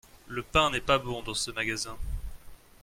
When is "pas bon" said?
0.81-1.21